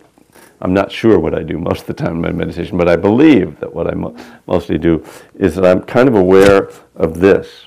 [0.61, 2.97] I'm not sure what I do most of the time in my meditation, but I
[2.97, 5.05] believe that what I mo- mostly do
[5.35, 7.67] is that I'm kind of aware of this.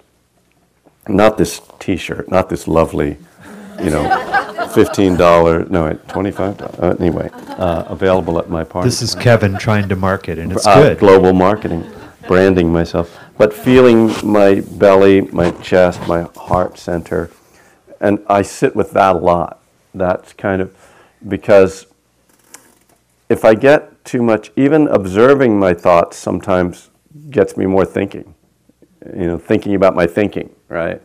[1.08, 3.18] Not this T-shirt, not this lovely,
[3.82, 6.76] you know, fifteen dollar, no, twenty-five dollars.
[6.80, 8.88] Uh, anyway, uh, available at my party.
[8.88, 11.00] This is Kevin trying to market, and it's Uh, good.
[11.00, 11.84] Global marketing,
[12.28, 17.32] branding myself, but feeling my belly, my chest, my heart center,
[18.00, 19.60] and I sit with that a lot.
[19.96, 20.72] That's kind of
[21.28, 21.88] because
[23.30, 26.90] if I get too much, even observing my thoughts sometimes
[27.30, 28.36] gets me more thinking.
[29.06, 31.02] You know, thinking about my thinking, right?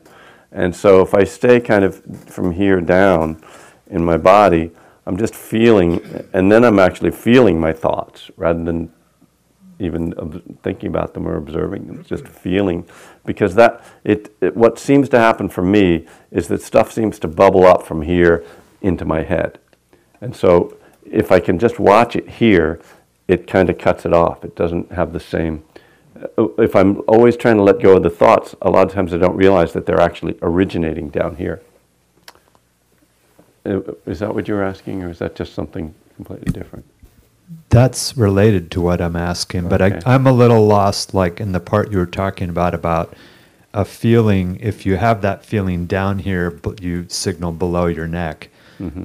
[0.51, 3.43] And so if I stay kind of from here down
[3.89, 4.71] in my body,
[5.07, 6.01] I'm just feeling,
[6.33, 8.93] and then I'm actually feeling my thoughts rather than
[9.79, 10.13] even
[10.63, 12.87] thinking about them or observing them, just feeling,
[13.27, 17.29] because that it, it what seems to happen for me is that stuff seems to
[17.29, 18.45] bubble up from here
[18.81, 19.59] into my head,
[20.21, 22.81] and so if I can just watch it here,
[23.29, 24.45] it kind of cuts it off.
[24.45, 25.65] It doesn't have the same.
[26.39, 29.15] uh, If I'm always trying to let go of the thoughts, a lot of times
[29.15, 31.63] I don't realize that they're actually originating down here.
[33.67, 36.85] Uh, that what you're asking, or is that just something completely different?
[37.71, 40.01] That's related to what I'm asking, but Okay.
[40.05, 43.15] I, I'm a little lost, like in the part you were talking about, about
[43.73, 48.49] a feeling, if you have that feeling down here, but you signal below your neck.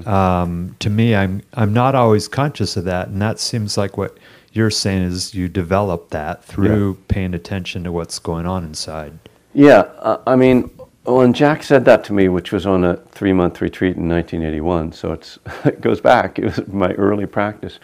[0.08, 3.10] Um, to me, I'm, I'm not always conscious of that.
[3.10, 4.18] And that seems like what
[4.52, 9.20] you're saying is you develop that through paying attention to what's going on inside.
[9.54, 10.70] Yeah, uh, I mean,
[11.04, 14.92] when Jack said that to me, which was on a three month retreat in 1981,
[14.94, 17.80] so it's, it goes back, it was my early practice,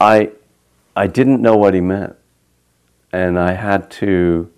[0.00, 0.30] I,
[0.96, 2.16] I didn't know what he meant.
[3.12, 4.50] And I had to,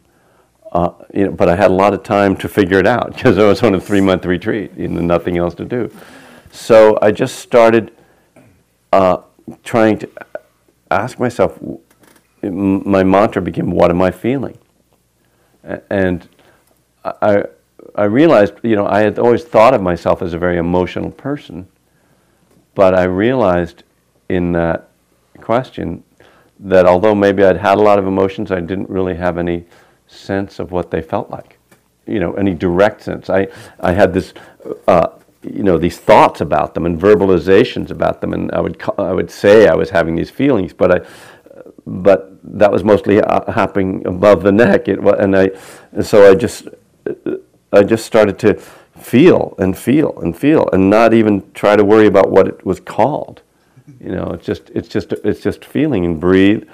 [0.73, 3.39] uh, you know, but I had a lot of time to figure it out because
[3.39, 5.91] I was on a three month retreat, you know, nothing else to do.
[6.57, 7.93] So I just started
[8.91, 9.19] uh,
[9.63, 10.11] trying to
[10.91, 11.59] ask myself,
[12.43, 14.57] my mantra became, What am I feeling?
[15.91, 16.27] And
[17.05, 17.45] I,
[17.95, 21.69] I realized, you know, I had always thought of myself as a very emotional person,
[22.75, 23.83] but I realized
[24.31, 24.89] in that
[25.43, 26.03] question
[26.59, 29.67] that although maybe I'd had a lot of emotions, I didn't really have any
[30.07, 31.59] sense of what they felt like,
[32.07, 33.29] you know, any direct sense.
[33.29, 33.49] I,
[33.79, 34.33] I had this,
[34.89, 35.09] uh,
[35.55, 39.31] you know, these thoughts about them and verbalizations about them, and I would, I would
[39.31, 41.07] say I was having these feelings, but I,
[41.87, 44.89] but that was mostly happening above the neck.
[44.89, 45.51] It, and I,
[45.93, 46.69] and so I just,
[47.73, 52.07] I just started to feel and feel and feel, and not even try to worry
[52.07, 53.43] about what it was called.
[54.01, 56.69] You know, it's just, it's just, it's just feeling and breathe,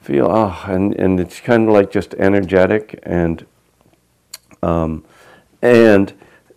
[0.00, 0.26] feel.
[0.30, 3.44] Ah, and and it's kind of like just energetic and,
[4.62, 5.04] um,
[5.62, 6.12] and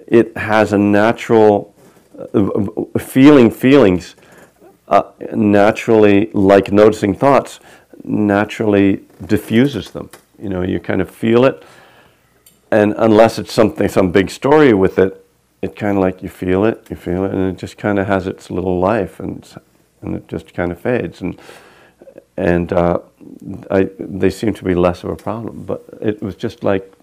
[0.08, 1.76] it has a natural
[2.34, 4.16] uh, feeling feelings
[4.88, 5.04] uh,
[5.36, 7.60] naturally, like noticing thoughts,
[8.04, 10.10] naturally diffuses them.
[10.40, 11.64] You know, you kind of feel it,
[12.72, 15.26] and unless it's something, some big story with it,
[15.62, 18.08] it kind of like you feel it, you feel it, and it just kind of
[18.08, 19.46] has its little life, and
[20.02, 21.40] and it just kind of fades, and
[22.38, 23.00] and uh,
[23.70, 25.64] I, they seem to be less of a problem.
[25.64, 26.94] But it was just like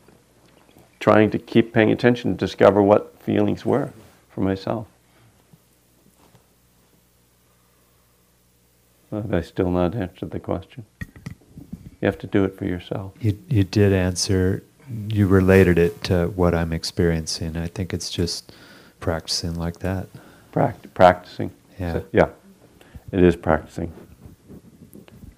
[1.05, 3.92] trying to keep paying attention to discover what feelings were
[4.30, 4.86] for myself.
[9.11, 10.86] Have I still not answered the question?
[12.00, 13.12] You have to do it for yourself.
[13.20, 14.62] You, you did answer,
[15.09, 17.55] you related it to what I'm experiencing.
[17.59, 18.50] I think it's just
[18.98, 20.07] practicing like that.
[20.55, 21.50] Pract- practicing.
[21.78, 21.92] Yeah.
[21.92, 22.28] So- yeah.
[23.12, 23.92] It is practicing.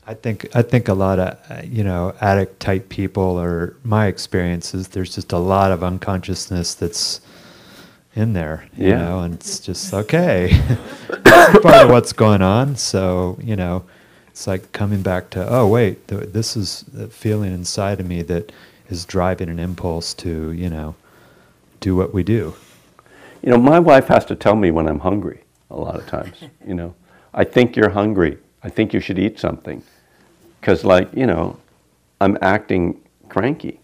[0.07, 4.89] I think I think a lot of you know addict type people, or my experiences,
[4.89, 7.21] there's just a lot of unconsciousness that's
[8.15, 8.99] in there, you Yeah.
[9.03, 10.51] know, and it's just okay,
[11.09, 12.77] It's part of what's going on.
[12.77, 13.85] So you know,
[14.29, 18.23] it's like coming back to oh wait, th- this is the feeling inside of me
[18.23, 18.53] that
[18.89, 20.95] is driving an impulse to you know
[21.81, 22.55] do what we do.
[23.43, 25.41] You know, my wife has to tell me when I'm hungry
[25.71, 26.37] a lot of times.
[26.67, 26.95] You know,
[27.35, 28.39] I think you're hungry.
[28.63, 29.83] I think you should eat something.
[30.67, 31.57] Because, like, you know,
[32.21, 33.79] I'm acting cranky.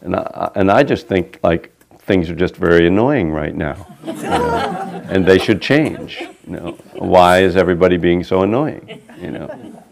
[0.00, 3.86] And I, and I just think, like, things are just very annoying right now.
[4.06, 6.26] you know, and they should change.
[6.46, 9.02] You know, why is everybody being so annoying?
[9.20, 9.82] You know.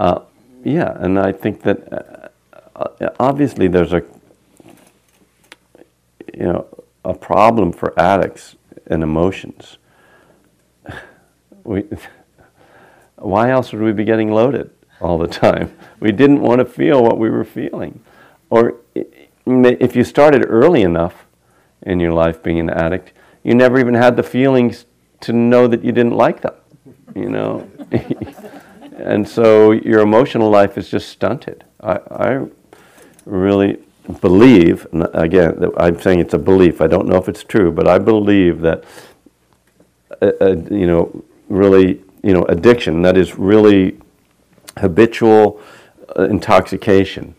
[0.00, 0.22] Uh,
[0.64, 2.28] yeah, and I think that uh,
[2.74, 4.02] uh, obviously there's a
[6.34, 6.66] you know
[7.04, 8.56] a problem for addicts
[8.86, 9.78] and emotions.
[11.64, 11.84] We,
[13.16, 14.70] why else would we be getting loaded
[15.00, 15.76] all the time?
[16.00, 18.02] We didn't want to feel what we were feeling,
[18.50, 18.76] or
[19.46, 21.26] if you started early enough
[21.82, 23.12] in your life being an addict,
[23.42, 24.86] you never even had the feelings
[25.20, 26.54] to know that you didn't like them.
[27.14, 27.70] You know.
[28.96, 31.64] and so your emotional life is just stunted.
[31.80, 32.46] I, I
[33.24, 33.78] really
[34.20, 36.80] believe, again, I'm saying it's a belief.
[36.80, 38.84] I don't know if it's true, but I believe that,
[40.20, 43.98] uh, uh, you know, really, you know, addiction, that is really
[44.78, 45.60] habitual
[46.18, 47.34] uh, intoxication,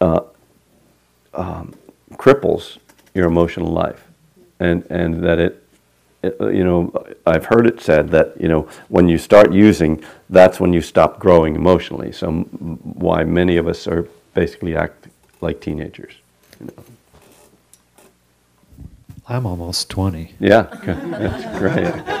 [0.00, 0.20] uh,
[1.34, 1.74] um,
[2.14, 2.78] cripples
[3.14, 4.08] your emotional life,
[4.60, 5.62] and and that it
[6.22, 6.92] it- you know,
[7.26, 11.18] I've heard it said that, you know, when you start using, that's when you stop
[11.20, 12.12] growing emotionally.
[12.12, 15.05] So why many of us are basically act
[15.40, 16.14] like teenagers.
[16.60, 16.84] You know.
[19.28, 20.34] I'm almost 20.
[20.38, 22.16] Yeah, that's great.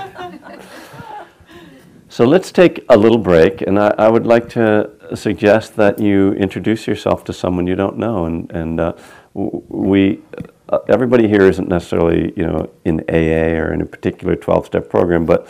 [2.08, 6.32] So let's take a little break, and I, I would like to suggest that you
[6.32, 8.24] introduce yourself to someone you don't know.
[8.24, 8.94] And, and uh,
[9.34, 10.22] we,
[10.70, 15.26] uh, everybody here isn't necessarily, you know, in AA or in a particular 12-step program,
[15.26, 15.46] but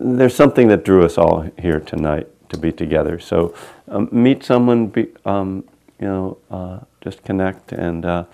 [0.00, 3.18] there's something that drew us all here tonight to be together.
[3.18, 3.54] So
[3.88, 5.64] um, meet someone, be, um,
[6.00, 8.24] you know, uh, just connect and uh,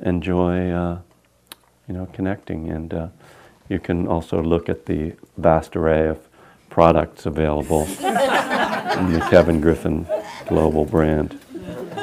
[0.00, 0.70] enjoy.
[0.70, 0.98] Uh,
[1.88, 2.70] you know, connecting.
[2.70, 3.08] And uh,
[3.68, 6.18] you can also look at the vast array of
[6.70, 10.06] products available in the Kevin Griffin
[10.48, 11.38] Global brand.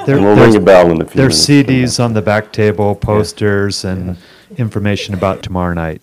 [0.06, 2.52] There, and we'll there's- ring a bell in a few There's CDs on the back
[2.52, 4.18] table, posters, and
[4.58, 6.02] information about tomorrow night.